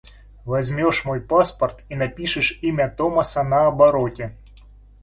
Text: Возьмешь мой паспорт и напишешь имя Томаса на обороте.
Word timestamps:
Возьмешь 0.45 1.05
мой 1.05 1.21
паспорт 1.21 1.83
и 1.87 1.95
напишешь 1.95 2.57
имя 2.63 2.89
Томаса 2.89 3.43
на 3.43 3.67
обороте. 3.67 4.35